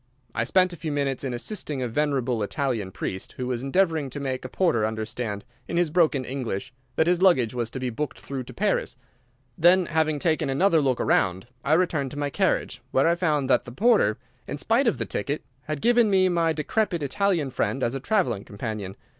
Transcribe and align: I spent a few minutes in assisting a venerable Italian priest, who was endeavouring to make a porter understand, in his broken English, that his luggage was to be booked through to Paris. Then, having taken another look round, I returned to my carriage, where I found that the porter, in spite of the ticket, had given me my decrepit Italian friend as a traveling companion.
I 0.33 0.45
spent 0.45 0.73
a 0.73 0.77
few 0.77 0.91
minutes 0.91 1.23
in 1.23 1.31
assisting 1.31 1.83
a 1.83 1.87
venerable 1.87 2.41
Italian 2.41 2.89
priest, 2.91 3.33
who 3.33 3.45
was 3.45 3.61
endeavouring 3.61 4.09
to 4.09 4.19
make 4.19 4.43
a 4.43 4.49
porter 4.49 4.83
understand, 4.83 5.45
in 5.67 5.77
his 5.77 5.91
broken 5.91 6.25
English, 6.25 6.73
that 6.95 7.05
his 7.05 7.21
luggage 7.21 7.53
was 7.53 7.69
to 7.69 7.79
be 7.79 7.91
booked 7.91 8.19
through 8.19 8.45
to 8.45 8.53
Paris. 8.55 8.95
Then, 9.59 9.85
having 9.85 10.17
taken 10.17 10.49
another 10.49 10.81
look 10.81 10.99
round, 10.99 11.45
I 11.63 11.73
returned 11.73 12.09
to 12.09 12.17
my 12.17 12.31
carriage, 12.31 12.81
where 12.89 13.07
I 13.07 13.13
found 13.13 13.47
that 13.47 13.65
the 13.65 13.71
porter, 13.71 14.17
in 14.47 14.57
spite 14.57 14.87
of 14.87 14.97
the 14.97 15.05
ticket, 15.05 15.43
had 15.65 15.81
given 15.83 16.09
me 16.09 16.29
my 16.29 16.51
decrepit 16.51 17.03
Italian 17.03 17.51
friend 17.51 17.83
as 17.83 17.93
a 17.93 17.99
traveling 17.99 18.43
companion. 18.43 18.95